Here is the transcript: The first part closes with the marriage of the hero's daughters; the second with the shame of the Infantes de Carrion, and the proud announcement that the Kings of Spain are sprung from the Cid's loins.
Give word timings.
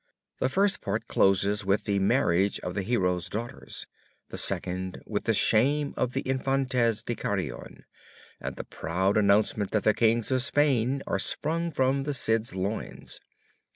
The 0.39 0.49
first 0.49 0.81
part 0.81 1.05
closes 1.07 1.63
with 1.63 1.83
the 1.83 1.99
marriage 1.99 2.59
of 2.61 2.73
the 2.73 2.81
hero's 2.81 3.29
daughters; 3.29 3.85
the 4.29 4.37
second 4.39 5.03
with 5.05 5.25
the 5.25 5.33
shame 5.35 5.93
of 5.95 6.13
the 6.13 6.21
Infantes 6.21 7.03
de 7.03 7.13
Carrion, 7.13 7.85
and 8.39 8.55
the 8.55 8.63
proud 8.63 9.15
announcement 9.15 9.69
that 9.69 9.83
the 9.83 9.93
Kings 9.93 10.31
of 10.31 10.41
Spain 10.41 11.03
are 11.05 11.19
sprung 11.19 11.71
from 11.71 12.01
the 12.01 12.15
Cid's 12.15 12.55
loins. 12.55 13.19